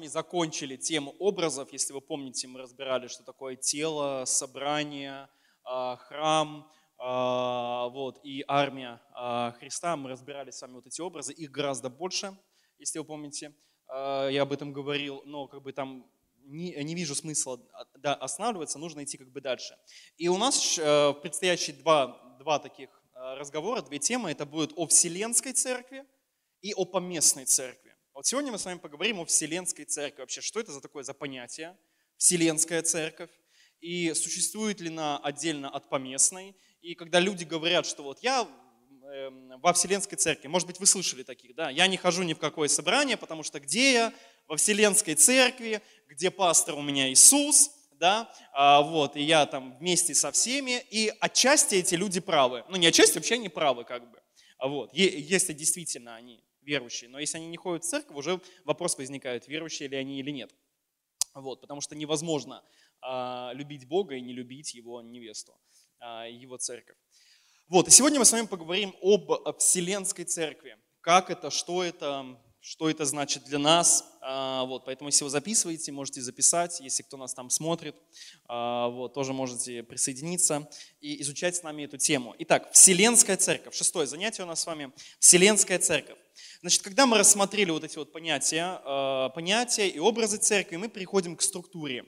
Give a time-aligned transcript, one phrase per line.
[0.00, 1.72] вами закончили тему образов.
[1.72, 5.28] Если вы помните, мы разбирали, что такое тело, собрание,
[5.62, 9.96] а, храм, а, вот, и армия а, Христа.
[9.96, 11.34] Мы разбирали с вами вот эти образы.
[11.34, 12.34] Их гораздо больше,
[12.78, 13.54] если вы помните.
[13.92, 16.10] Я об этом говорил, но как бы там
[16.44, 17.60] не, не вижу смысла
[17.98, 19.76] да, останавливаться, нужно идти как бы дальше.
[20.16, 24.30] И у нас э, предстоящие два, два таких разговора, две темы.
[24.30, 26.06] Это будет о Вселенской Церкви
[26.62, 27.89] и о поместной Церкви.
[28.20, 30.20] Вот сегодня мы с вами поговорим о Вселенской Церкви.
[30.20, 31.74] Вообще, что это за такое за понятие?
[32.18, 33.30] Вселенская Церковь.
[33.80, 36.54] И существует ли она отдельно от поместной?
[36.82, 38.46] И когда люди говорят, что вот я
[39.04, 41.70] эм, во Вселенской Церкви, может быть, вы слышали таких, да?
[41.70, 44.14] Я не хожу ни в какое собрание, потому что где я?
[44.48, 50.14] Во Вселенской Церкви, где пастор у меня Иисус, да, а, вот, и я там вместе
[50.14, 52.66] со всеми, и отчасти эти люди правы.
[52.68, 54.20] Ну, не отчасти, вообще они правы, как бы.
[54.58, 57.10] А вот, если действительно они верующие.
[57.10, 60.54] Но если они не ходят в церковь, уже вопрос возникает, верующие ли они или нет.
[61.34, 62.64] Вот, потому что невозможно
[63.00, 65.54] а, любить Бога и не любить Его невесту,
[65.98, 66.96] а, Его церковь.
[67.68, 70.76] Вот, и сегодня мы с вами поговорим об, Вселенской церкви.
[71.00, 74.04] Как это, что это, что это значит для нас.
[74.20, 76.80] А, вот, поэтому, если вы записываете, можете записать.
[76.80, 77.96] Если кто нас там смотрит,
[78.46, 80.68] а, вот, тоже можете присоединиться
[81.00, 82.34] и изучать с нами эту тему.
[82.40, 83.74] Итак, Вселенская церковь.
[83.74, 84.92] Шестое занятие у нас с вами.
[85.18, 86.18] Вселенская церковь.
[86.60, 91.36] Значит, когда мы рассмотрели вот эти вот понятия, а, понятия и образы церкви, мы приходим
[91.36, 92.04] к структуре,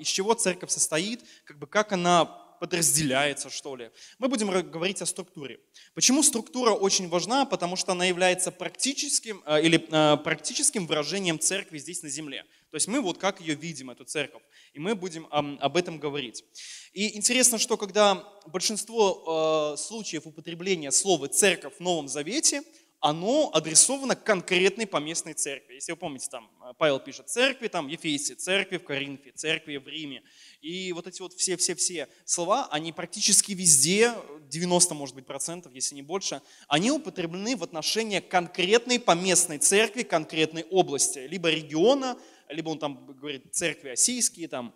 [0.00, 3.90] из чего церковь состоит, как бы как она подразделяется, что ли.
[4.20, 5.58] Мы будем говорить о структуре.
[5.94, 7.44] Почему структура очень важна?
[7.44, 12.44] Потому что она является практическим, э, или, э, практическим выражением церкви здесь на земле.
[12.70, 14.42] То есть мы вот как ее видим, эту церковь.
[14.74, 16.44] И мы будем об этом говорить.
[16.92, 22.62] И интересно, что когда большинство э, случаев употребления слова «церковь» в Новом Завете–
[23.02, 25.74] оно адресовано конкретной поместной церкви.
[25.74, 30.22] Если вы помните, там Павел пишет церкви, там Ефесии, церкви в Коринфе, церкви в Риме.
[30.60, 34.14] И вот эти вот все-все-все слова, они практически везде,
[34.48, 40.62] 90, может быть, процентов, если не больше, они употреблены в отношении конкретной поместной церкви, конкретной
[40.70, 42.16] области, либо региона,
[42.48, 44.72] либо он там говорит церкви осийские, там,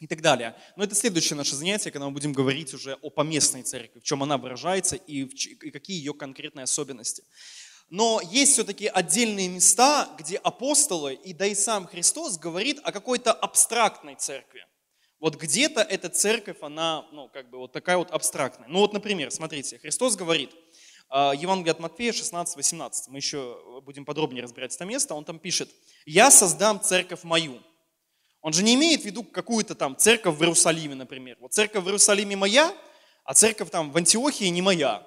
[0.00, 0.56] и так далее.
[0.76, 4.22] Но это следующее наше занятие, когда мы будем говорить уже о поместной церкви, в чем
[4.22, 7.24] она выражается и, в, и какие ее конкретные особенности.
[7.90, 13.32] Но есть все-таки отдельные места, где апостолы и да и сам Христос говорит о какой-то
[13.32, 14.66] абстрактной церкви.
[15.20, 18.68] Вот где-то эта церковь, она, ну, как бы вот такая вот абстрактная.
[18.68, 20.50] Ну вот, например, смотрите, Христос говорит,
[21.08, 25.70] а, Евангелие от Матфея 16-18, мы еще будем подробнее разбирать это место, он там пишет,
[26.04, 27.62] «Я создам церковь мою».
[28.44, 31.38] Он же не имеет в виду какую-то там церковь в Иерусалиме, например.
[31.40, 32.76] Вот церковь в Иерусалиме моя,
[33.24, 35.02] а церковь там в Антиохии не моя.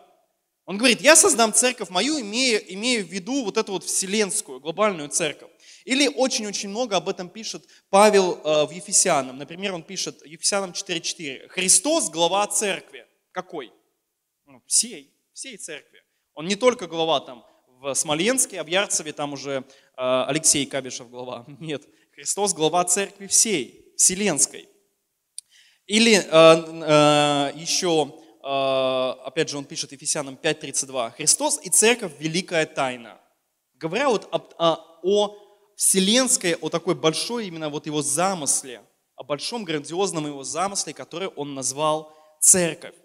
[0.66, 5.10] Он говорит, я создам церковь мою, имея, имея в виду вот эту вот вселенскую, глобальную
[5.10, 5.52] церковь.
[5.86, 9.38] Или очень-очень много об этом пишет Павел э, в Ефесянам.
[9.38, 11.50] Например, он пишет Ефесянам 4.4.
[11.50, 13.06] Христос– глава церкви.
[13.32, 13.72] Какой?
[14.48, 16.02] Ну, всей, всей церкви.
[16.34, 17.46] Он не только глава там
[17.82, 19.64] в Смоленске, а в Ярцеве там уже э,
[19.96, 21.46] Алексей Кабишев глава.
[21.60, 21.84] Нет,
[22.18, 24.68] Христос– глава церкви всей, вселенской.
[25.86, 28.12] Или э, э, еще,
[28.44, 31.12] э, опять же, он пишет Ефесянам 5.32.
[31.12, 33.22] Христос и церковь– великая тайна.
[33.76, 35.38] Говоря вот о, о, о
[35.76, 38.82] вселенской, о такой большой именно вот его замысле,
[39.16, 42.96] о большом грандиозном его замысле, который он назвал церковь.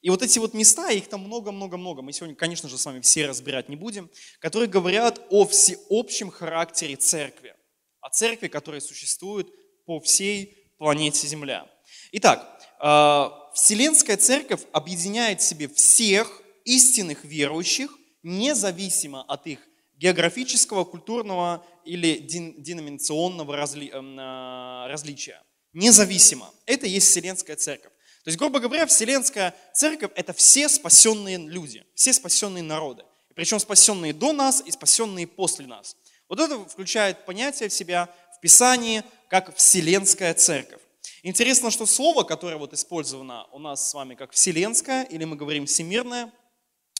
[0.00, 3.26] И вот эти вот места, их там много-много-много, мы сегодня, конечно же, с вами все
[3.26, 4.08] разбирать не будем,
[4.38, 7.56] которые говорят о всеобщем характере церкви,
[8.00, 9.48] о церкви, которая существует
[9.86, 11.66] по всей планете Земля.
[12.12, 17.90] Итак, э, Вселенская церковь объединяет в себе всех истинных верующих,
[18.22, 19.60] независимо от их
[19.96, 25.42] географического, культурного или деноминационного разли, эм, а, различия.
[25.72, 26.50] Независимо.
[26.66, 27.92] Это есть Вселенская Церковь.
[28.24, 33.04] То есть, грубо говоря, Вселенская Церковь– это все спасенные люди, все спасенные народы.
[33.34, 35.96] Причем спасенные до нас и спасенные после нас.
[36.30, 40.80] Вот это включает понятие в себя в Писании как Вселенская Церковь.
[41.24, 45.66] Интересно, что слово, которое вот использовано у нас с вами как вселенское, или мы говорим
[45.66, 46.32] всемирное,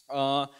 [0.08, 0.50] а,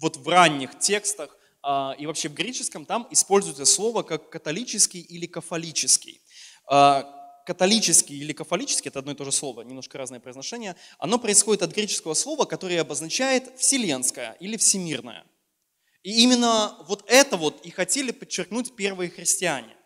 [0.00, 5.26] вот в ранних текстах а, и вообще в греческом там используется слово как католический или
[5.26, 6.20] кафолический.
[6.66, 7.04] А,
[7.46, 11.72] католический или кафолический, это одно и то же слово, немножко разное произношение, оно происходит от
[11.72, 15.24] греческого слова, которое обозначает вселенское или всемирное.
[16.04, 19.76] И именно вот это вот и хотели подчеркнуть первые христиане.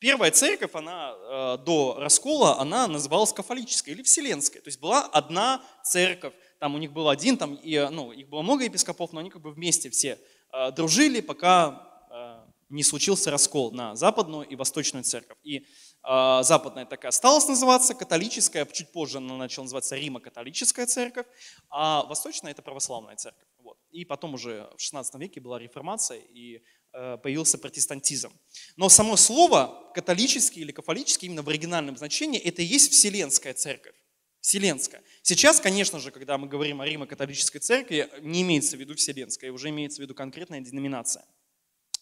[0.00, 4.60] Первая церковь, она э, до раскола, она называлась кафолической или вселенской.
[4.60, 8.42] То есть была одна церковь, там у них был один, там, и, ну, их было
[8.42, 10.18] много епископов, но они как бы вместе все
[10.52, 12.38] Э, дружили, пока э,
[12.70, 15.36] не случился раскол на западную и восточную церковь.
[15.42, 21.26] И э, западная так и осталась называться, католическая, чуть позже она начала называться Римо-католическая церковь,
[21.68, 23.46] а восточная это православная церковь.
[23.66, 23.78] Вот.
[23.90, 28.32] И потом уже в 16 веке была реформация и э, появился протестантизм.
[28.76, 33.96] Но само слово католический или кафолический именно в оригинальном значении это и есть Вселенская церковь.
[34.40, 35.02] Вселенская.
[35.22, 39.70] Сейчас, конечно же, когда мы говорим о Римо-католической церкви, не имеется в виду Вселенская, уже
[39.70, 41.24] имеется в виду конкретная деноминация.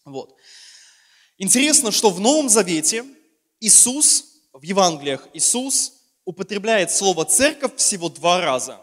[0.04, 0.36] Вот.
[1.38, 3.06] Интересно, что в Новом Завете
[3.58, 5.94] Иисус, в Евангелиях Иисус
[6.26, 8.78] употребляет слово «церковь» всего два раза.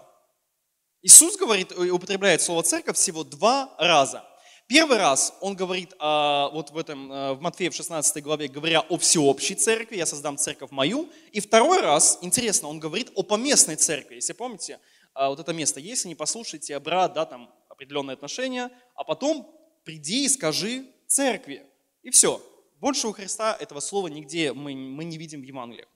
[1.03, 4.23] Иисус говорит, э, употребляет слово «церковь» всего два раза.
[4.67, 8.81] Первый раз он говорит, а, вот в, этом, э, в Матфея в 16 главе, говоря
[8.81, 11.09] о всеобщей церкви, я создам церковь мою.
[11.31, 14.15] И второй раз, интересно, он говорит о поместной церкви.
[14.15, 14.79] Если помните,
[15.13, 20.25] а, вот это место, если не послушайте брат, да, там определенные отношения, а потом приди
[20.25, 21.65] и скажи церкви.
[22.03, 22.41] И все.
[22.79, 25.87] Больше у Христа этого слова нигде мы, мы не видим в Евангелии.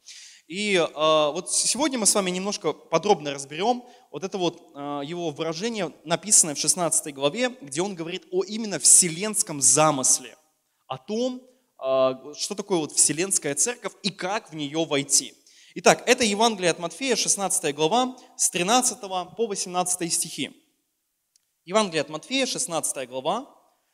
[0.48, 5.32] И э, вот сегодня мы с вами немножко подробно разберем вот это вот э, его
[5.32, 10.38] выражение, написанное в 16 главе, где он говорит о именно вселенском замысле,
[10.86, 11.42] о том,
[11.84, 15.34] э, что такое вот вселенская церковь и как в нее войти.
[15.74, 20.52] Итак, это Евангелие от Матфея, 16 глава, с 13 по 18 стихи.
[21.66, 23.52] Евангелие от Матфея, 16 глава,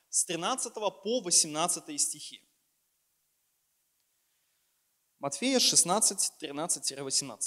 [0.09, 2.41] с 13 по 18 стихи.
[5.21, 7.37] Матфея 16, 13-18.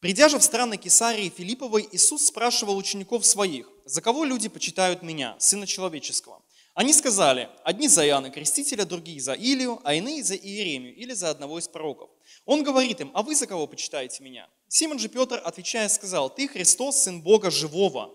[0.00, 5.36] Придя же в страны Кесарии Филипповой, Иисус спрашивал учеников своих, «За кого люди почитают меня,
[5.38, 6.42] Сына Человеческого?»
[6.74, 11.30] Они сказали, одни за Иоанна Крестителя, другие за Илию, а иные за Иеремию или за
[11.30, 12.10] одного из пророков.
[12.44, 14.48] Он говорит им, а вы за кого почитаете меня?
[14.66, 18.10] Симон же Петр, отвечая, сказал, ты Христос, Сын Бога Живого.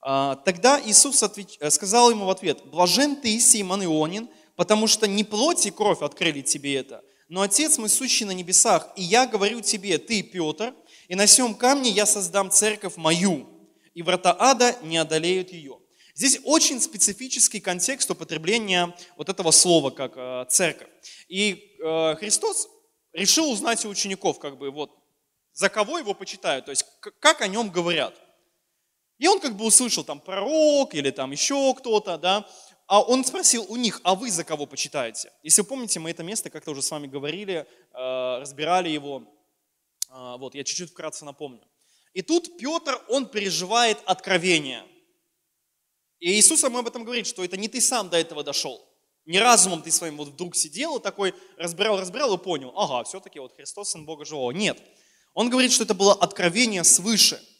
[0.00, 1.56] А, тогда Иисус отвеч...
[1.58, 6.02] Э, сказал ему в ответ, «Блажен ты, Симон Ионин, потому что не плоть и кровь
[6.02, 10.74] открыли тебе это, но Отец мой сущий на небесах, и я говорю тебе, ты, Петр,
[11.08, 13.48] и на сем камне я создам церковь мою,
[13.94, 15.78] и врата ада не одолеют ее».
[16.16, 20.88] Здесь очень специфический контекст употребления вот этого слова, как э, церковь.
[21.28, 22.68] И э, Христос
[23.12, 24.90] решил узнать у учеников, как бы вот,
[25.52, 26.86] за кого его почитают, то есть
[27.20, 28.14] как о нем говорят.
[29.18, 32.48] И он как бы услышал там пророк или там еще кто-то, да,
[32.86, 35.32] а он спросил у них, а вы за кого почитаете?
[35.42, 39.22] Если вы помните, мы это место как-то уже с вами говорили, э, разбирали его,
[40.08, 41.66] э, вот, я чуть-чуть вкратце напомню.
[42.12, 44.84] И тут Петр, он переживает откровение.
[46.18, 48.82] И Иисус ему об этом говорит, что это не ты сам до этого дошел.
[49.26, 53.40] Не разумом ты своим вот вдруг сидел и такой разбирал, разбирал и понял, ага, все-таки
[53.40, 54.52] вот Христос, Сын Бога Живого.
[54.52, 54.80] Нет.
[55.34, 57.40] Он говорит, что это было откровение свыше–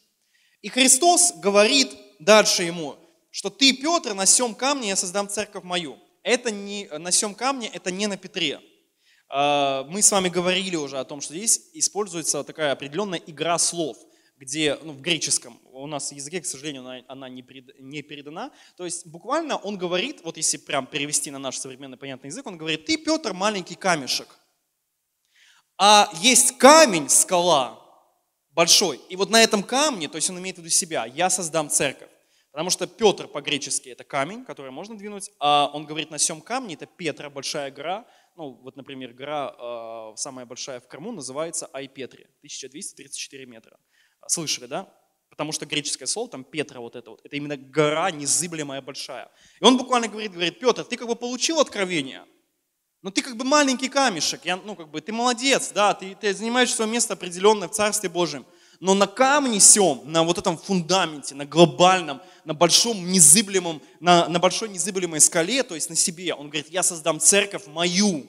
[0.66, 2.96] и Христос говорит дальше ему,
[3.36, 5.98] что ты, Петр, на сем камне я создам церковь мою.
[6.22, 8.62] Это не на сем камне, это не на Петре.
[9.28, 13.98] А, мы с вами говорили уже о том, что здесь используется такая определенная игра слов,
[14.38, 18.00] где ну, в греческом, у нас в языке, к сожалению, она, она не, перед, не
[18.00, 18.52] передана.
[18.78, 22.56] То есть буквально он говорит, вот если прям перевести на наш современный понятный язык, он
[22.56, 24.28] говорит, ты, Петр, маленький камешек.
[25.76, 27.78] А есть камень, скала,
[28.52, 28.98] большой.
[29.10, 32.08] И вот на этом камне, то есть он имеет в виду себя, я создам церковь.
[32.56, 36.72] Потому что Петр по-гречески это камень, который можно двинуть, а он говорит на всем камне,
[36.72, 38.06] это Петра, большая гора.
[38.34, 43.78] Ну, вот, например, гора э, самая большая в Крыму называется Айпетри, 1234 метра.
[44.26, 44.90] Слышали, да?
[45.28, 49.30] Потому что греческое слово, там Петра вот это вот, это именно гора незыблемая большая.
[49.60, 52.24] И он буквально говорит, говорит, Петр, ты как бы получил откровение,
[53.02, 56.32] но ты как бы маленький камешек, я, ну как бы ты молодец, да, ты, ты
[56.32, 58.46] занимаешь свое место определенное в Царстве Божьем.
[58.80, 64.38] Но на камне сем, на вот этом фундаменте, на глобальном, на большом незыблемом, на, на
[64.38, 68.26] большой незыблемой скале, то есть на себе, он говорит, я создам церковь мою,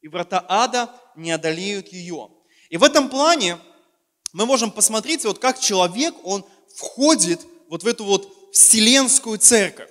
[0.00, 2.28] и врата ада не одолеют ее.
[2.68, 3.58] И в этом плане
[4.32, 6.44] мы можем посмотреть, вот как человек, он
[6.76, 7.40] входит
[7.70, 9.90] вот в эту вот вселенскую церковь.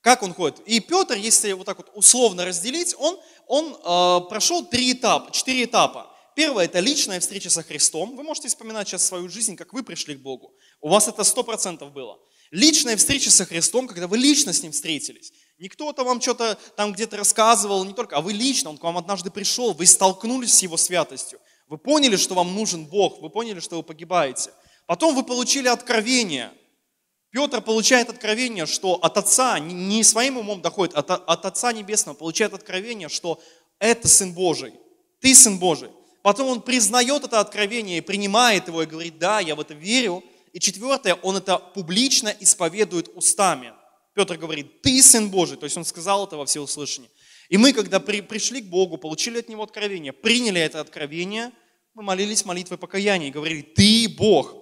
[0.00, 0.60] Как он ходит?
[0.66, 5.64] И Петр, если вот так вот условно разделить, он, он э, прошел три этапа, четыре
[5.64, 6.07] этапа.
[6.38, 8.14] Первое– это личная встреча со Христом.
[8.14, 10.54] Вы можете вспоминать сейчас свою жизнь, как вы пришли к Богу.
[10.80, 12.16] У вас это сто процентов было.
[12.52, 15.32] Личная встреча со Христом, когда вы лично с Ним встретились.
[15.58, 18.96] Не кто-то вам что-то там где-то рассказывал, не только, а вы лично, Он к вам
[18.98, 21.40] однажды пришел, вы столкнулись с Его святостью.
[21.66, 24.52] Вы поняли, что вам нужен Бог, вы поняли, что вы погибаете.
[24.86, 26.52] Потом вы получили откровение–
[27.30, 32.54] Петр получает откровение, что от Отца, не своим умом доходит, от, от Отца Небесного получает
[32.54, 33.38] откровение, что
[33.80, 34.72] это Сын Божий,
[35.20, 35.90] ты Сын Божий.
[36.28, 40.22] Потом он признает это откровение принимает его и говорит, да, я в это верю.
[40.52, 43.72] И четвертое, он это публично исповедует устами.
[44.12, 47.10] Петр говорит, ты Сын Божий, то есть он сказал это во всеуслышание.
[47.48, 51.50] И мы, когда при, пришли к Богу, получили от Него откровение, приняли это откровение,
[51.94, 54.54] мы молились молитвой покаяния и говорили, Ты Бог.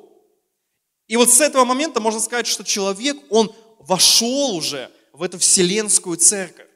[1.09, 6.17] И вот с этого момента можно сказать, что человек, он вошел уже в эту вселенскую
[6.17, 6.69] церковь.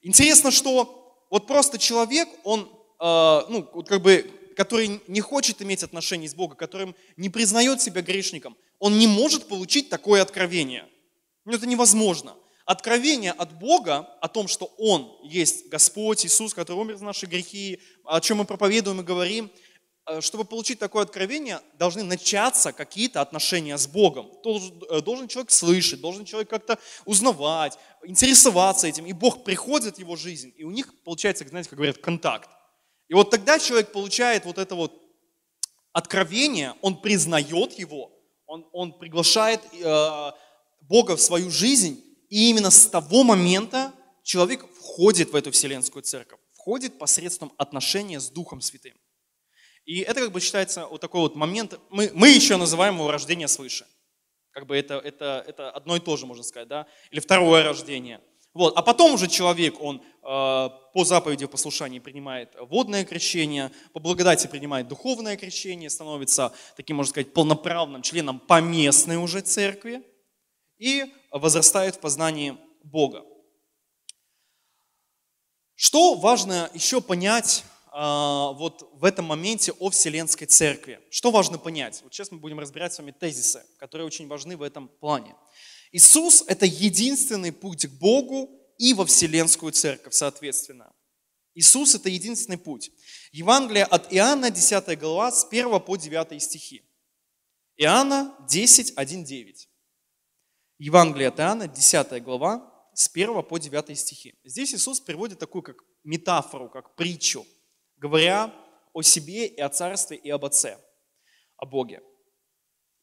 [0.00, 2.70] Интересно, что вот просто человек, он,
[3.00, 8.02] э, ну, как бы, который не хочет иметь отношений с Богом, которым не признает себя
[8.02, 10.88] грешником, он не может получить такое откровение.
[11.44, 12.34] Ну, это невозможно.
[12.66, 17.80] Откровение от Бога о том, что Он есть Господь, Иисус, который умер за наши грехи,
[18.04, 19.52] о чем мы проповедуем и говорим,
[20.06, 24.32] э, чтобы получить такое откровение, должны начаться какие-то отношения с Богом.
[24.90, 29.06] Э, должен человек слышать, должен человек как-то узнавать, интересоваться этим.
[29.06, 32.50] И Бог приходит в его жизнь, и у них получается, знаете, как говорят, контакт.
[33.08, 34.92] И вот тогда человек получает вот это вот
[35.92, 38.12] откровение, он признает его,
[38.46, 40.32] он, он приглашает э,
[40.82, 46.40] Бога в свою жизнь, и именно с того момента человек входит в эту вселенскую церковь,
[46.52, 48.94] входит посредством отношения с Духом Святым.
[49.84, 53.46] И это как бы считается вот такой вот момент, мы, мы еще называем его рождение
[53.46, 53.86] свыше.
[54.50, 56.86] Как бы это, это, это одно и то же, можно сказать, да?
[57.10, 58.20] Или второе рождение.
[58.56, 58.74] Вот.
[58.74, 64.46] А потом уже человек, он э, по заповеди в послушании принимает водное крещение, по благодати
[64.46, 70.02] принимает духовное крещение, становится таким, можно сказать, полноправным членом поместной уже церкви
[70.78, 73.26] и возрастает в познании Бога.
[75.74, 80.98] Что важно еще понять а, вот в этом моменте о Вселенской Церкви?
[81.10, 82.00] Что важно понять?
[82.02, 85.34] Вот сейчас мы будем разбирать с вами тезисы, которые очень важны в этом плане.
[85.96, 90.92] Иисус– это единственный путь к Богу и во Вселенскую Церковь, соответственно.
[91.54, 92.92] Иисус– это единственный путь.
[93.32, 96.82] Евангелие от Иоанна, 10 глава, с 1 по 9 стихи.
[97.78, 99.70] Иоанна 10, 1, 9.
[100.76, 104.38] Евангелие от Иоанна, 10 глава, с 1 по 9 стихи.
[104.44, 107.46] Здесь Иисус приводит такую как метафору, как притчу,
[107.96, 108.54] говоря
[108.92, 110.78] о себе и о царстве и об Отце,
[111.56, 112.02] о Боге.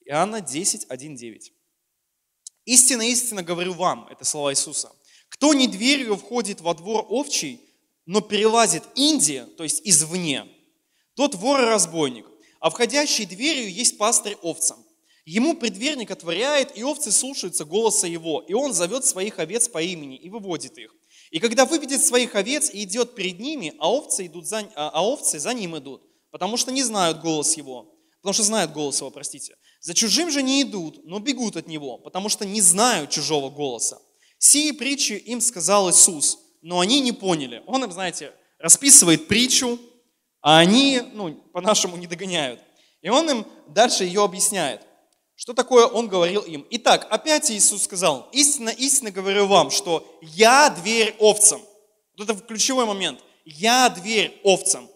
[0.06, 1.54] Иоанна 10, 1, 9.
[2.66, 4.92] «Истинно, истинно говорю вам», это слова Иисуса,
[5.30, 7.60] «кто не дверью входит во двор овчий,
[8.06, 10.48] но перелазит Индия, то есть извне,
[11.16, 12.26] тот вор и разбойник,
[12.60, 14.84] а входящий дверью есть пастырь овцам.
[15.26, 20.18] Ему предверник отворяет, и овцы слушаются голоса его, и он зовет своих овец по имени
[20.18, 20.94] и выводит их.
[21.32, 25.06] И когда выведет своих овец и идет перед ними, а овцы, идут за, а, а
[25.06, 29.12] овцы за ним идут, потому что не знают голос его, потому что знают голос его,
[29.12, 29.56] простите.
[29.84, 34.02] За чужим же не идут, но бегут от него, потому что не знают чужого голоса.
[34.38, 37.62] Сии притчи им сказал Иисус, но они не поняли.
[37.68, 39.78] Он им, знаете, расписывает притчу,
[40.42, 42.62] а они, ну, по-нашему не догоняют.
[43.02, 44.88] И он им дальше ее объясняет.
[45.36, 46.66] Что такое он говорил им?
[46.70, 51.62] Итак, опять Иисус сказал, истинно, истинно говорю вам, что я дверь овцам.
[52.18, 53.20] Вот это ключевой момент.
[53.44, 54.88] Я дверь овцам.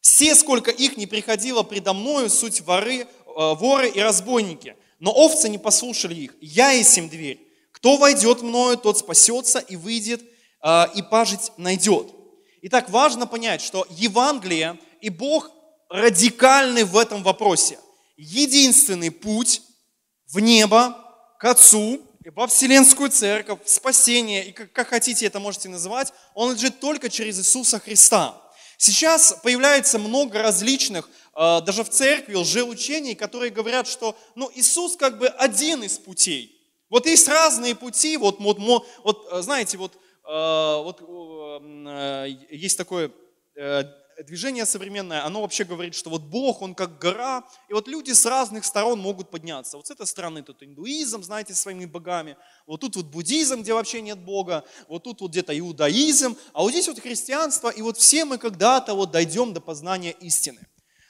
[0.00, 3.06] Все, сколько их не приходило предо мною, суть воры,
[3.54, 4.76] воры и разбойники.
[4.98, 6.34] Но овцы не послушали их.
[6.40, 7.40] Я есть им дверь.
[7.72, 10.22] Кто войдет мною, тот спасется и выйдет,
[10.62, 12.08] э, и пажить найдет.
[12.62, 15.50] Итак, важно понять, что Евангелие и Бог
[15.88, 17.78] радикальны в этом вопросе
[18.16, 19.62] единственный путь
[20.26, 20.96] в небо,
[21.38, 22.00] к Отцу,
[22.34, 27.08] во Вселенскую Церковь, в спасение, и как, как хотите это можете называть, он лежит только
[27.08, 28.34] через Иисуса Христа.
[28.76, 35.18] Сейчас появляется много различных, э, даже в церкви, лжеучений, которые говорят, что ну, Иисус как
[35.18, 36.58] бы один из путей.
[36.90, 38.58] Вот есть разные пути, вот, вот,
[39.04, 39.92] вот э, знаете, вот,
[40.24, 41.00] э, вот
[42.50, 43.12] есть такое
[44.24, 48.26] движение современное, оно вообще говорит, что вот Бог, Он как гора, и вот люди с
[48.26, 49.76] разных сторон могут подняться.
[49.76, 54.00] Вот с этой стороны тут индуизм, знаете, своими богами, вот тут вот буддизм, где вообще
[54.00, 58.24] нет Бога, вот тут вот где-то иудаизм, а вот здесь вот христианство, и вот все
[58.24, 60.60] мы когда-то вот дойдем до познания истины.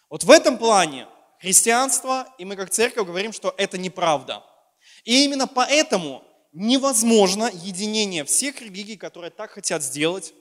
[0.09, 1.07] Вот в этом плане
[1.41, 4.43] христианство, и мы как церковь говорим, что это неправда.
[5.05, 10.33] И именно поэтому невозможно единение всех религий, которые так хотят сделать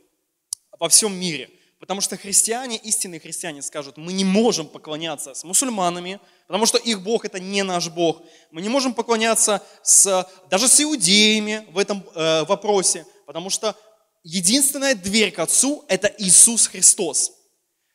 [0.80, 1.50] во всем мире.
[1.80, 7.02] Потому что христиане, истинные христиане скажут, мы не можем поклоняться с мусульманами, потому что их
[7.02, 8.24] Бог это не наш Бог.
[8.52, 13.76] Мы не можем поклоняться с, даже с иудеями в этом э, вопросе, потому что
[14.24, 17.37] единственная дверь к Отцу это Иисус Христос.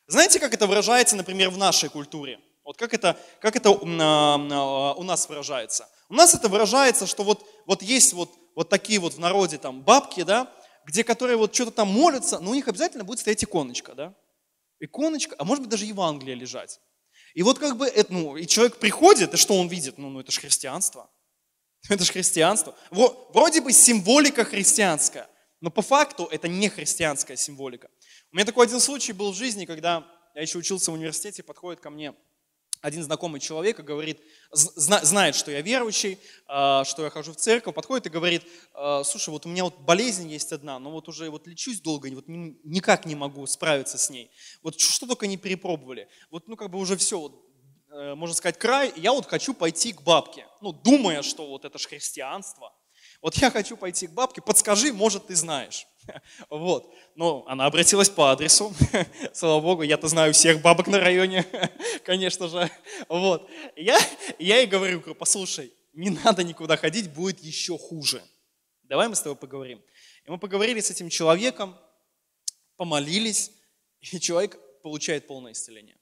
[0.06, 2.40] Знаете, как это выражается, например, в нашей культуре?
[2.64, 5.88] Вот как это, как это у нас выражается?
[6.09, 9.82] У нас это выражается, что вот, вот есть вот, вот такие вот в народе там
[9.82, 10.52] бабки, да,
[10.85, 14.14] где которые вот что-то там молятся, но у них обязательно будет стоять иконочка, да?
[14.80, 16.80] Иконочка, а может быть даже Евангелие лежать.
[17.35, 19.97] И вот как бы, это, ну, и человек приходит, и что он видит?
[19.99, 21.11] Ну, ну это же христианство.
[21.88, 22.76] Это же христианство.
[22.90, 25.28] Вроде бы символика христианская,
[25.61, 27.88] Но по факту это не христианская символика.
[28.33, 31.81] У меня такой один случай был в жизни, когда я еще учился в университете, подходит
[31.81, 32.15] ко мне
[32.81, 37.75] один знакомый человек и говорит, знает, что я верующий, а, что я хожу в церковь,
[37.75, 41.29] подходит и говорит, «А, слушай, вот у меня вот болезнь есть одна, но вот уже
[41.29, 44.33] вот лечусь долго, вот никак не могу справиться с ней.
[44.62, 46.09] Вот что только не перепробовали.
[46.31, 47.45] Вот ну как бы уже все, вот,
[47.91, 51.79] э, можно сказать, край, я вот хочу пойти к бабке, ну думая, что вот это
[51.79, 52.73] же христианство.
[53.23, 55.87] Вот я хочу пойти к бабке, подскажи, может, ты знаешь.
[56.50, 56.93] Вот.
[57.14, 58.75] Но она обратилась по адресу.
[59.33, 61.47] Слава Богу, я-то знаю всех бабок на районе,
[62.05, 62.69] конечно же.
[63.09, 63.49] Вот.
[63.76, 64.00] Я,
[64.41, 68.21] я ей говорю, послушай, не надо никуда ходить, будет еще хуже.
[68.83, 69.81] Давай мы с тобой поговорим.
[70.26, 71.79] И мы поговорили с этим человеком,
[72.76, 73.52] помолились,
[74.00, 75.97] и человек получает полное исцеление.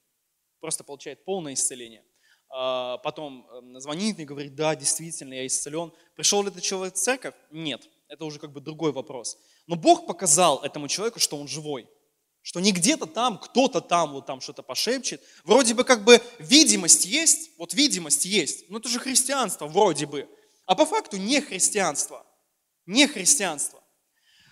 [0.61, 2.03] Просто получает полное исцеление.
[2.52, 5.92] А, потом эм, звонит и говорит, да, действительно, я исцелен.
[6.16, 7.35] Пришел ли этот человек в церковь?
[7.50, 7.88] Нет.
[8.09, 9.38] Это уже как бы другой вопрос.
[9.69, 11.88] Но Бог показал этому человеку, что он живой.
[12.42, 15.23] Что не где-то там, кто-то там вот там что-то пошепчет.
[15.45, 18.69] Вроде бы как бы видимость есть, вот видимость есть.
[18.69, 20.28] Но это же христианство вроде бы.
[20.66, 22.26] А по факту не христианство.
[22.87, 23.80] Не христианство.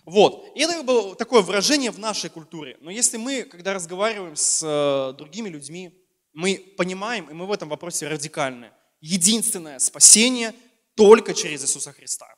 [0.04, 0.52] Вот.
[0.54, 2.76] И это было такое выражение в нашей культуре.
[2.80, 5.92] Но если мы, когда разговариваем с э, другими людьми,
[6.38, 10.54] мы понимаем, и мы в этом вопросе радикальны, единственное спасение
[10.94, 12.32] только через Иисуса Христа.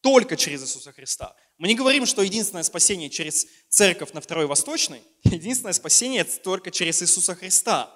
[0.00, 1.36] Только через Иисуса Христа.
[1.58, 7.02] Мы не говорим, что единственное спасение через церковь на Второй Восточной, единственное спасение только через
[7.02, 7.94] Иисуса Христа.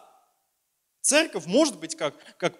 [1.01, 2.55] Церковь может быть как, как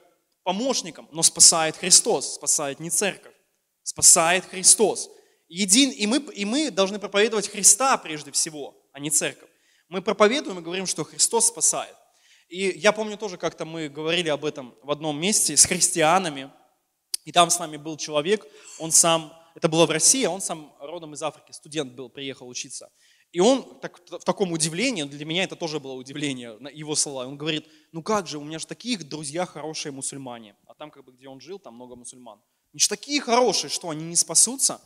[0.45, 3.35] помощником, но спасает Христос, спасает не церковь,
[3.83, 5.11] спасает Христос.
[5.49, 9.51] Един, и, мы, и мы должны проповедовать Христа прежде всего, а не церковь.
[9.91, 11.95] Мы проповедуем и говорим, что Христос спасает.
[12.49, 16.51] И я помню тоже, как-то мы говорили об этом в одном месте с христианами,
[17.25, 18.47] и там с нами был человек,
[18.79, 22.49] он сам, это было в России, а он сам родом из Африки, студент был, приехал
[22.49, 22.91] учиться.
[23.33, 27.37] И он так, в таком удивлении, для меня это тоже было удивление, его слова, он
[27.37, 31.13] говорит, ну как же, у меня же такие друзья хорошие мусульмане, а там, как бы,
[31.13, 32.41] где он жил, там много мусульман.
[32.73, 34.81] Они же такие хорошие, что они не спасутся?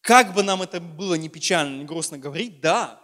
[0.00, 3.00] Как бы нам это было не печально, не грустно говорить, да,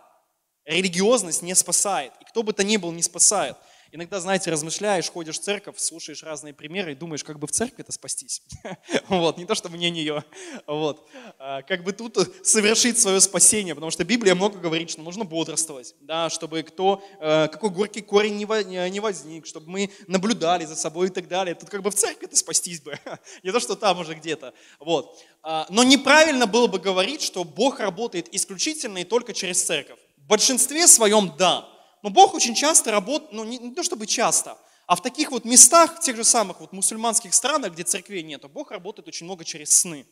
[0.65, 3.57] религиозность не спасает, и кто бы то ни был, не спасает.
[3.93, 7.83] Иногда, знаете, размышляешь, ходишь в церковь, слушаешь разные примеры и думаешь, как бы в церкви
[7.83, 8.43] это спастись.
[9.09, 10.25] Вот, не то, что мне нее.
[10.67, 11.09] Вот.
[11.39, 15.95] А, как бы тут совершить свое спасение, потому что Библия много говорит, что нужно бодрствовать,
[16.01, 21.11] да, чтобы кто, э, какой горький корень не возник, чтобы мы наблюдали за собой и
[21.11, 21.55] так далее.
[21.55, 22.99] Тут как бы в церкви это спастись бы,
[23.43, 24.55] не то, что там уже где-то.
[24.81, 25.19] Вот.
[25.43, 29.99] А, но неправильно было бы говорить, что Бог работает исключительно и только через церковь.
[30.17, 31.69] В большинстве своем да,
[32.03, 35.45] но Бог очень часто работает, ну не, не то чтобы часто, а в таких вот
[35.45, 39.45] местах, в тех же самых вот мусульманских странах, где церквей нет, Бог работает очень много
[39.45, 40.07] через сны.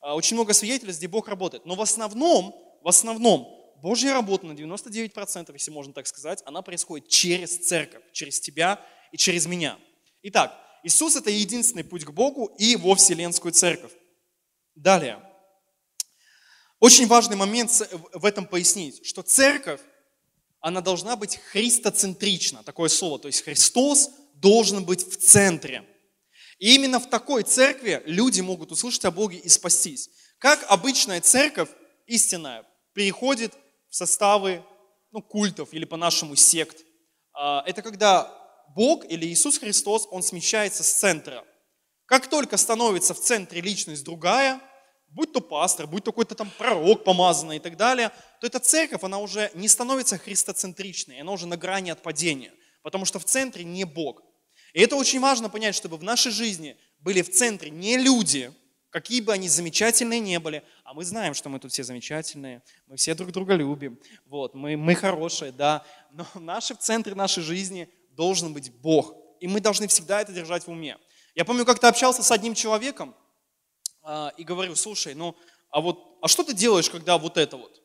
[0.00, 1.66] А, очень много свидетельств, где Бог работает.
[1.66, 7.08] Но в основном, в основном, Божья работа на 99%, если можно так сказать, она происходит
[7.08, 9.78] через церковь, через тебя и через меня.
[10.22, 13.92] Итак, Иисус это единственный путь к Богу и во Вселенскую церковь.
[14.74, 15.22] Далее.
[16.78, 17.70] Очень важный момент
[18.14, 19.80] в этом пояснить, что церковь
[20.60, 25.84] она должна быть христоцентрична, такое слово, то есть Христос должен быть в центре.
[26.58, 30.10] И именно в такой церкви люди могут услышать о Боге и спастись.
[30.38, 31.70] Как обычная церковь,
[32.06, 33.54] истинная, переходит
[33.88, 34.64] в составы
[35.10, 36.84] ну, культов или по-нашему сект.
[37.32, 38.30] А, это когда
[38.74, 41.44] Бог или Иисус Христос, Он смещается с центра.
[42.06, 44.60] Как только становится в центре личность другая,
[45.10, 49.02] будь то пастор, будь то какой-то там пророк помазанный и так далее, то эта церковь,
[49.02, 53.84] она уже не становится христоцентричной, она уже на грани отпадения, потому что в центре не
[53.84, 54.22] Бог.
[54.72, 58.52] И это очень важно понять, чтобы в нашей жизни были в центре не люди,
[58.90, 62.96] какие бы они замечательные не были, а мы знаем, что мы тут все замечательные, мы
[62.96, 67.88] все друг друга любим, вот, мы, мы хорошие, да, но наши, в центре нашей жизни
[68.10, 70.98] должен быть Бог, и мы должны всегда это держать в уме.
[71.34, 73.14] Я помню, как-то общался с одним человеком,
[74.36, 75.36] и говорю, слушай, ну,
[75.70, 77.80] а вот, а что ты делаешь, когда вот это вот?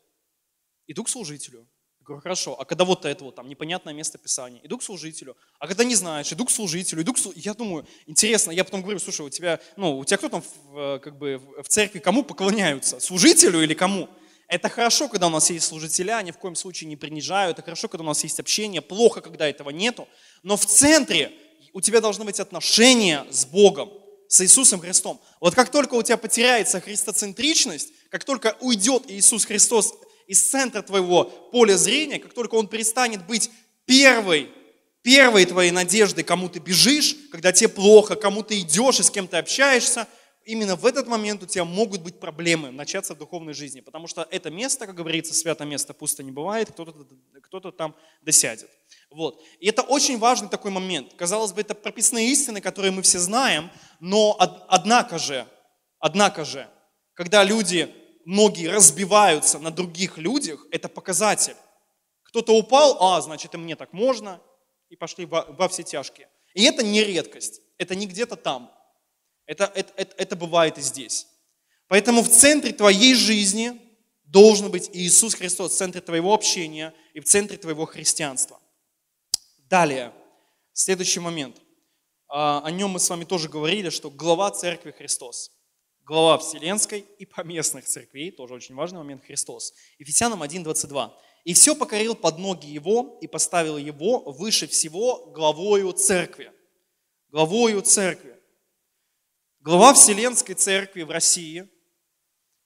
[0.87, 1.67] Иду к служителю.
[1.99, 4.61] Говорю, хорошо, а когда вот это вот, там, непонятное место Писания?
[4.63, 5.35] Иду к служителю.
[5.57, 7.43] А когда не знаешь, иду к служителю, иду к служителю.
[7.43, 10.99] Я думаю, интересно, я потом говорю, слушай, у тебя, ну, у тебя кто там в,
[10.99, 12.99] как бы в церкви, кому поклоняются?
[12.99, 14.07] Служителю или кому?
[14.47, 17.51] Это хорошо, когда у нас есть служителя, ни в коем случае не принижаю.
[17.51, 18.81] Это хорошо, когда у нас есть общение.
[18.81, 20.07] Плохо, когда этого нету.
[20.43, 21.31] Но в центре
[21.73, 23.91] у тебя должно быть отношение с Богом
[24.27, 25.21] с Иисусом Христом.
[25.39, 29.93] Вот как только у тебя потеряется христоцентричность, как только уйдет Иисус Христос
[30.27, 33.51] из центра твоего поля зрения, как только Он перестанет быть
[33.85, 34.49] первой,
[35.01, 39.27] первой твоей надеждой, кому ты бежишь, когда тебе плохо, кому ты идешь и с кем
[39.27, 40.07] ты общаешься,
[40.45, 44.27] именно в этот момент у тебя могут быть проблемы начаться в духовной жизни, потому что
[44.31, 46.93] это место, как говорится, святое место пусто не бывает, кто-то
[47.41, 48.69] кто там досядет.
[49.15, 49.41] Вот.
[49.61, 51.13] И это очень важный такой момент.
[51.13, 55.47] Казалось бы, это прописные истины, которые мы все знаем, но однако же,
[55.99, 56.69] однако же,
[57.13, 57.89] когда люди,
[58.25, 61.55] многие разбиваются на других людях, это показатель.
[62.23, 64.41] Кто-то упал, а, значит, и мне так можно,
[64.89, 66.27] и пошли во, во все тяжкие.
[66.53, 68.69] И это не редкость, это не где-то там.
[69.45, 71.25] Это, это, это, это бывает и здесь.
[71.87, 73.79] Поэтому в центре твоей жизни
[74.25, 78.59] должен быть Иисус Христос, в центре твоего общения и в центре твоего христианства.
[79.69, 80.13] Далее,
[80.73, 81.59] следующий момент.
[82.27, 85.51] А, о нем мы с вами тоже говорили, что глава церкви Христос.
[86.03, 89.73] Глава Вселенской и поместных церквей, тоже очень важный момент, Христос.
[89.97, 91.11] Ефесянам 1.22.
[91.45, 96.51] «И все покорил под ноги Его и поставил Его выше всего главою церкви».
[97.29, 98.39] Главою церкви.
[99.59, 101.67] Глава Вселенской Церкви в России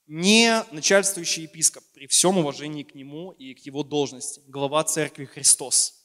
[0.06, 4.42] не начальствующий епископ, при всем уважении к нему и к его должности.
[4.48, 5.99] Глава Церкви Христос.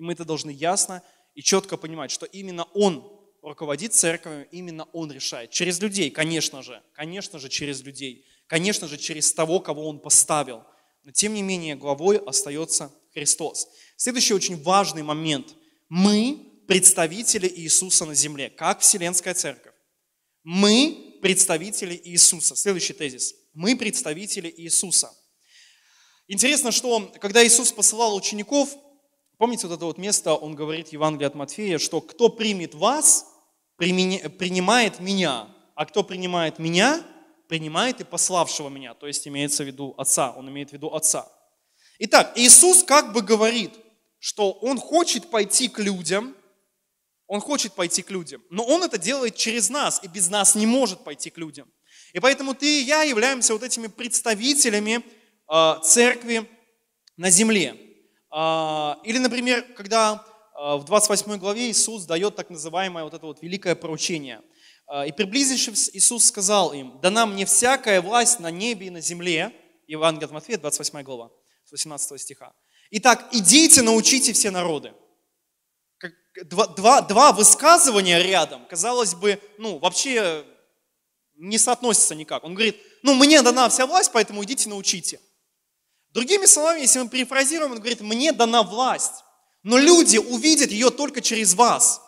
[0.00, 1.02] И мы это должны ясно
[1.34, 3.04] и четко понимать, что именно Он
[3.42, 5.50] руководит церковью, именно Он решает.
[5.50, 10.64] Через людей, конечно же, конечно же, через людей, конечно же, через того, кого Он поставил.
[11.04, 13.68] Но тем не менее, главой остается Христос.
[13.98, 15.54] Следующий очень важный момент.
[15.90, 19.74] Мы представители Иисуса на земле, как Вселенская Церковь.
[20.44, 22.56] Мы представители Иисуса.
[22.56, 23.34] Следующий тезис.
[23.52, 25.12] Мы представители Иисуса.
[26.26, 28.74] Интересно, что когда Иисус посылал учеников,
[29.40, 33.26] помните вот это вот место, он говорит в Евангелии от Матфея, что кто примет вас,
[33.78, 37.02] принимает меня, а кто принимает меня,
[37.48, 38.92] принимает и пославшего меня.
[38.92, 41.26] То есть имеется в виду Отца, он имеет в виду Отца.
[42.00, 43.72] Итак, Иисус как бы говорит,
[44.18, 46.36] что Он хочет пойти к людям,
[47.26, 50.66] он хочет пойти к людям, но Он это делает через нас, и без нас не
[50.66, 51.66] может пойти к людям.
[52.12, 55.02] И поэтому ты и я являемся вот этими представителями
[55.50, 56.46] э, церкви
[57.16, 57.89] на земле.
[58.34, 60.24] Э, или, например, когда
[60.58, 64.42] э, в 28 главе Иисус дает так называемое вот это вот великое поручение.
[65.06, 69.52] И приблизившись, Иисус сказал им, «Дана мне всякая власть на небе и на земле».
[69.86, 71.30] Евангелие от Матфея, 28 глава,
[71.64, 72.52] с 18 стиха.
[72.90, 74.92] «Итак, идите, научите все народы»
[76.44, 80.44] два, два, два высказывания рядом, казалось бы, ну, вообще
[81.36, 82.44] не соотносятся никак.
[82.44, 85.20] Он говорит, ну, мне дана вся власть, поэтому идите научите.
[86.12, 89.24] Другими словами, если мы перефразируем, он говорит, мне дана власть,
[89.62, 92.00] но люди увидят ее только через вас.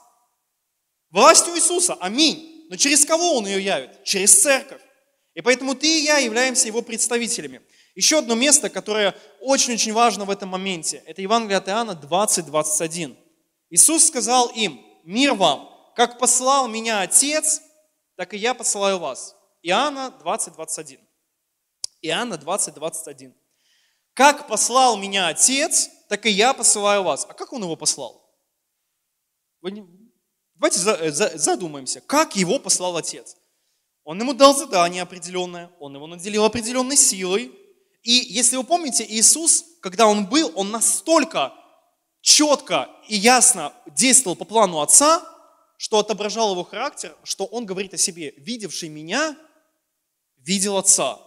[1.11, 2.67] Власть у Иисуса, аминь.
[2.69, 4.03] Но через кого Он ее явит?
[4.03, 4.81] Через церковь.
[5.35, 7.61] И поэтому ты и я являемся Его представителями.
[7.95, 13.15] Еще одно место, которое очень-очень важно в этом моменте, это Евангелие от Иоанна 20-21.
[13.69, 17.61] Иисус сказал им, мир вам, как послал меня Отец,
[18.17, 19.37] так и я посылаю вас.
[19.63, 21.01] Иоанна 20, 21.
[22.01, 23.35] Иоанна 20, 21.
[24.15, 27.27] Как послал меня Отец, так и я посылаю вас.
[27.29, 28.23] А как Он его послал?
[30.55, 30.79] Давайте
[31.39, 33.37] задумаемся, как его послал Отец.
[34.05, 37.53] Он ему дал задание определенное, он его наделил определенной силой.
[38.03, 41.53] И если вы помните, Иисус, когда он был, он настолько
[42.21, 45.25] четко и ясно действовал по плану Отца,
[45.77, 49.37] что отображал его характер, что он говорит о себе, видевший меня,
[50.39, 51.19] видел Отца.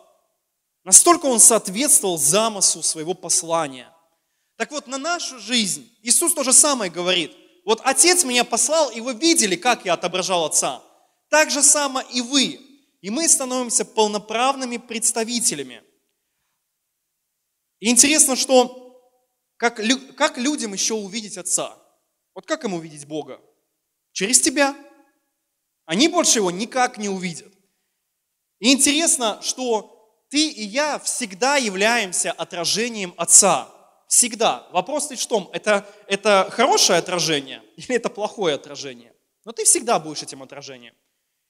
[0.85, 3.91] Настолько он соответствовал замыслу своего послания.
[4.55, 7.35] Так вот, на нашу жизнь Иисус то же самое говорит.
[7.65, 10.83] Вот Отец меня послал, и вы видели, как я отображал Отца.
[11.29, 12.59] Так же само и вы.
[13.01, 15.83] И мы становимся полноправными представителями.
[17.79, 19.01] И интересно, что
[19.57, 19.81] как,
[20.15, 21.75] как людям еще увидеть Отца?
[22.35, 23.41] Вот как им увидеть Бога?
[24.11, 24.75] Через тебя.
[25.85, 27.51] Они больше его никак не увидят.
[28.59, 29.94] И интересно, что
[30.35, 33.69] ты и я всегда являемся отражением Отца.
[34.09, 34.67] Всегда.
[34.73, 39.15] Вопрос лишь в том, это, это хорошее отражение или это плохое отражение.
[39.45, 40.93] Но ты всегда будешь этим отражением.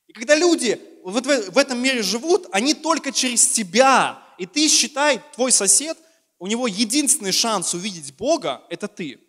[0.06, 4.24] И когда люди вот в этом мире живут, они только через тебя.
[4.38, 5.98] И ты считай, твой сосед
[6.38, 9.19] у него единственный шанс увидеть Бога– это ты.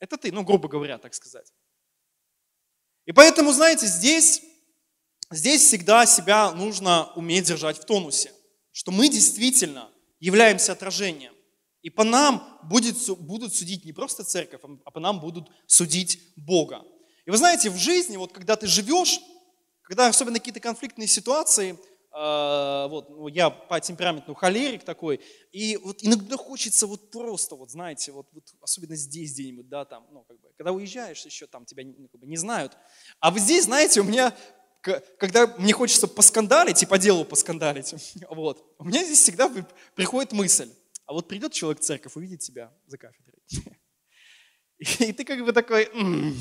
[0.00, 1.50] Это ты, ну, грубо говоря, так сказать.
[3.06, 4.42] И поэтому, знаете, здесь,
[5.30, 8.32] здесь всегда себя нужно уметь держать в тонусе,
[8.72, 11.32] что мы действительно являемся отражением.
[11.82, 16.82] И по нам будет, будут судить не просто церковь, а по нам будут судить Бога.
[17.24, 19.20] И вы знаете, в жизни, вот когда ты живешь,
[19.82, 21.78] когда особенно какие-то конфликтные ситуации–
[22.18, 25.20] а, вот, ну, я по темпераменту холерик такой,
[25.52, 30.06] и вот иногда хочется вот просто, вот знаете, вот, вот особенно здесь где-нибудь, да, там,
[30.10, 32.72] ну, как бы, когда уезжаешь еще, там тебя ну, как бы, не знают,
[33.20, 34.34] а вот здесь, знаете, у меня
[35.18, 37.94] когда мне хочется поскандалить и по делу поскандалить,
[38.30, 39.50] вот, у меня здесь всегда
[39.94, 40.70] приходит мысль,
[41.06, 43.42] а вот придет человек в церковь, увидит тебя за кафедрой.
[44.78, 46.36] И ты как бы такой, м-м".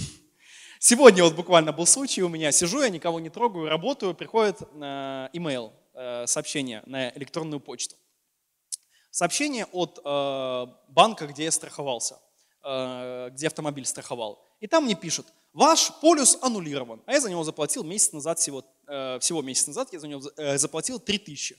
[0.80, 5.30] сегодня вот буквально был случай у меня, сижу я, никого не трогаю, работаю, приходит э,
[5.34, 7.96] имейл, э, сообщение на электронную почту.
[9.12, 12.20] Сообщение от э, банка, где я страховался,
[12.66, 14.44] где автомобиль страховал.
[14.60, 17.02] И там мне пишут, ваш полюс аннулирован.
[17.06, 18.64] А я за него заплатил месяц назад, всего,
[19.20, 20.22] всего месяц назад я за него
[20.58, 21.56] заплатил 3000.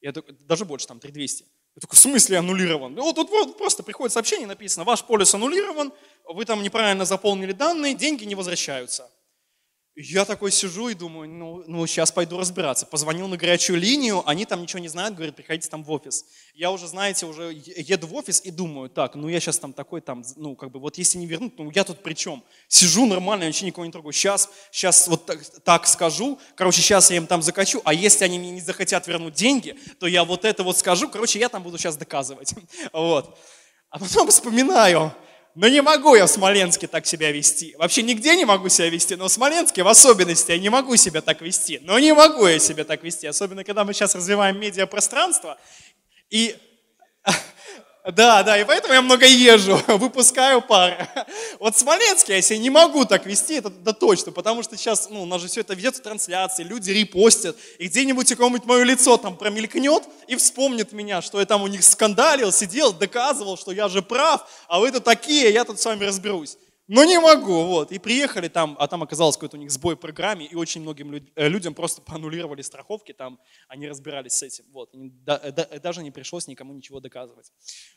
[0.00, 1.44] Я такой, даже больше, там 3200.
[1.76, 2.94] Я такой, в смысле аннулирован?
[2.96, 5.92] Вот тут вот, просто приходит сообщение, написано, ваш полис аннулирован,
[6.24, 9.08] вы там неправильно заполнили данные, деньги не возвращаются.
[10.00, 12.86] Я такой сижу и думаю, ну, ну сейчас пойду разбираться.
[12.86, 16.24] Позвонил на горячую линию, они там ничего не знают, говорят, приходите там в офис.
[16.54, 20.00] Я уже, знаете, уже еду в офис и думаю, так, ну я сейчас там такой
[20.00, 22.44] там, ну как бы вот если не вернут, ну я тут при чем?
[22.68, 24.12] Сижу нормально, вообще никого не трогаю.
[24.12, 28.38] Сейчас, сейчас вот так, так скажу, короче, сейчас я им там закачу, а если они
[28.38, 31.76] мне не захотят вернуть деньги, то я вот это вот скажу, короче, я там буду
[31.76, 32.54] сейчас доказывать.
[32.92, 33.36] Вот.
[33.90, 35.12] А потом вспоминаю,
[35.60, 37.74] но не могу я в Смоленске так себя вести.
[37.78, 41.20] Вообще нигде не могу себя вести, но в Смоленске в особенности я не могу себя
[41.20, 41.80] так вести.
[41.82, 45.58] Но не могу я себя так вести, особенно когда мы сейчас развиваем медиапространство.
[46.30, 46.56] И
[48.12, 51.08] да, да, и поэтому я много езжу, выпускаю пары.
[51.58, 55.10] Вот в Смоленске я себя не могу так вести, это, это точно, потому что сейчас,
[55.10, 58.64] ну, у нас же все это ведется в трансляции, люди репостят, и где-нибудь у кого-нибудь
[58.64, 63.58] мое лицо там промелькнет и вспомнит меня, что я там у них скандалил, сидел, доказывал,
[63.58, 66.56] что я же прав, а вы-то такие, я тут с вами разберусь.
[66.88, 67.92] Но не могу, вот.
[67.92, 71.14] И приехали там, а там оказалось какой-то у них сбой в программе, и очень многим
[71.14, 74.94] э, людям просто поаннулировали страховки, там они разбирались с этим, вот.
[74.94, 75.10] И
[75.80, 77.52] даже не пришлось никому ничего доказывать.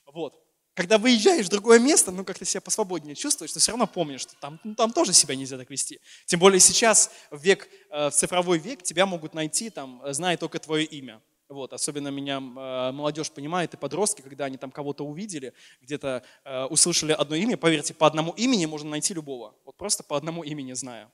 [0.05, 0.37] Вот.
[0.73, 4.35] Когда выезжаешь в другое место, ну, как-то себя посвободнее чувствуешь, но все равно помнишь, что
[4.41, 6.01] там, ну, там тоже себя нельзя так вести.
[6.25, 10.59] Тем более сейчас, в, век, э, в цифровой век, тебя могут найти, там, зная только
[10.59, 11.21] твое имя.
[11.51, 16.63] Вот, особенно меня э, молодежь понимает и подростки, когда они там кого-то увидели, где-то э,
[16.63, 19.53] услышали одно имя, поверьте, по одному имени можно найти любого.
[19.65, 21.11] Вот просто по одному имени зная.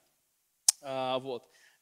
[0.80, 1.18] А,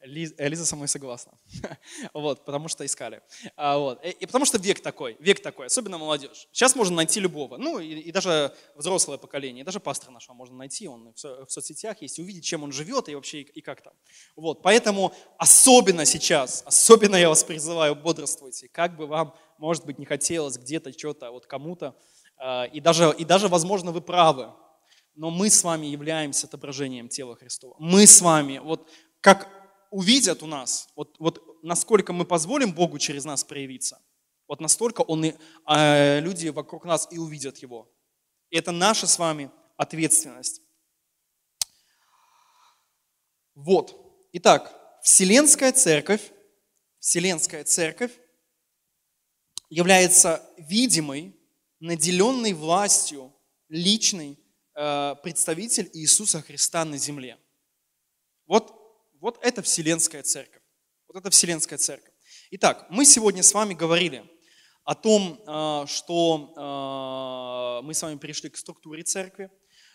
[0.00, 0.08] вот.
[0.08, 1.32] Лиза со мной согласна.
[2.14, 3.22] вот, потому что искали.
[3.56, 4.04] А, вот.
[4.04, 6.48] И, и потому что век такой, век такой, особенно молодежь.
[6.52, 7.56] Сейчас можно найти любого.
[7.56, 11.50] Ну, и, и даже взрослое поколение, и даже пастора нашего можно найти, он в, в
[11.50, 13.94] соцсетях есть, увидеть, чем он живет и вообще, и, и как там.
[14.36, 20.06] Вот, поэтому особенно сейчас, особенно я вас призываю, бодрствуйте, как бы вам, может быть, не
[20.06, 21.96] хотелось где-то что-то, вот кому-то,
[22.38, 24.52] а, и даже, и даже, возможно, вы правы,
[25.14, 27.74] но мы с вами являемся отображением тела Христова.
[27.78, 28.88] Мы с вами, вот
[29.20, 29.48] как
[29.90, 34.00] увидят у нас, вот, вот насколько мы позволим Богу через нас проявиться,
[34.48, 35.34] вот настолько он и,
[35.68, 37.90] э, люди вокруг нас и увидят Его.
[38.50, 40.62] И это наша с вами ответственность.
[43.54, 44.28] Вот.
[44.32, 44.72] Итак,
[45.02, 46.32] Вселенская Церковь,
[46.98, 48.12] Вселенская Церковь
[49.68, 51.34] является видимой,
[51.80, 53.34] наделенной властью
[53.68, 54.38] личный
[54.74, 57.38] э, представитель Иисуса Христа на земле.
[58.46, 58.85] Вот
[59.20, 60.62] вот это Вселенская Церковь.
[61.08, 62.12] Вот это Вселенская Церковь.
[62.50, 64.24] Итак, мы сегодня с вами говорили
[64.84, 66.52] о том, э, что
[67.82, 69.50] э, мы с вами перешли к структуре церкви.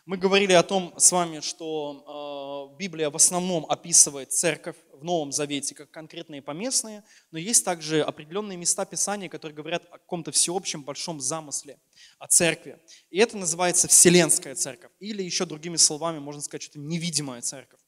[0.06, 5.32] Мы говорили о том с вами, что э, Библия в основном описывает церковь в Новом
[5.32, 10.84] Завете как конкретные поместные, но есть также определенные места Писания, которые говорят о каком-то всеобщем
[10.84, 11.80] большом замысле
[12.20, 12.80] о церкви.
[13.10, 14.92] И это называется Вселенская церковь.
[15.00, 17.81] Или еще другими словами можно сказать, что это невидимая церковь.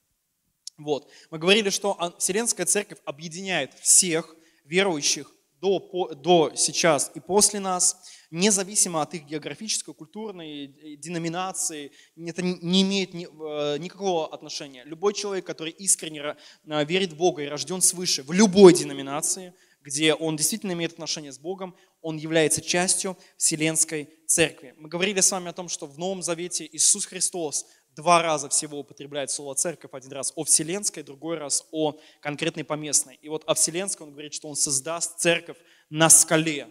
[0.84, 1.10] Вот.
[1.32, 7.98] Мы говорили, что Вселенская Церковь объединяет всех верующих до, по, до сейчас и после нас,
[8.32, 14.84] независимо от их географической, культурной э, деноминации, это не имеет ни, э, никакого отношения.
[14.84, 20.14] Любой человек, который искренне э, верит в Бога и рожден свыше, в любой деноминации, где
[20.14, 24.74] он действительно имеет отношение с Богом, он является частью Вселенской Церкви.
[24.78, 28.80] Мы говорили с вами о том, что в Новом Завете Иисус Христос два раза всего
[28.80, 33.20] употребляет слово церковь, один раз о вселенской, другой раз о конкретной поместной.
[33.22, 35.58] И вот о вселенской он говорит, что он создаст церковь
[35.90, 36.68] на скале,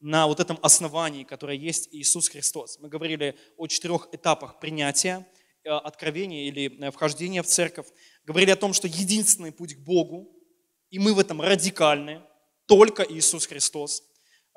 [0.00, 2.78] на вот этом основании, которое есть Иисус Христос.
[2.80, 5.26] Мы говорили о четырех этапах принятия,
[5.64, 7.86] э, откровения или э, вхождения в церковь.
[8.24, 10.30] Говорили о том, что единственный путь к Богу,
[10.90, 12.22] и мы в этом радикальны,
[12.66, 14.02] только Иисус Христос.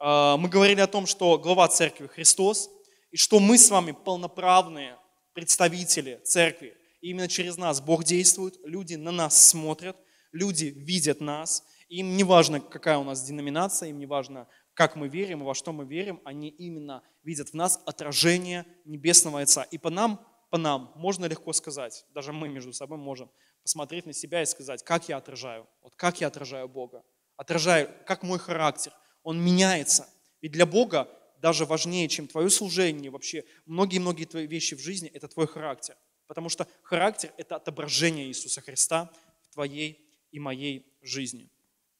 [0.01, 2.69] Э, мы говорили о том, что глава церкви Христос,
[3.11, 4.97] и что мы с вами полноправные
[5.33, 6.75] представители церкви.
[7.01, 9.97] И именно через нас Бог действует, люди на нас смотрят,
[10.31, 11.63] люди видят нас.
[11.87, 15.73] Им не важно, какая у нас деноминация, им не важно, как мы верим во что
[15.73, 19.63] мы верим, они именно видят в нас отражение Небесного Отца.
[19.63, 23.29] И по нам, по нам можно легко сказать, даже мы между собой можем,
[23.61, 27.03] посмотреть на себя и сказать, как я отражаю, вот как я отражаю Бога,
[27.35, 30.07] отражаю, как мой характер, он меняется.
[30.41, 35.27] Ведь для Бога даже важнее, чем твое служение, вообще многие-многие твои вещи в жизни, это
[35.27, 35.95] твой характер.
[36.27, 41.49] Потому что характер– это отображение Иисуса Христа в твоей и моей жизни.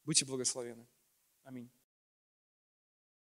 [0.04, 0.88] Будьте благословены.
[1.44, 1.72] Аминь.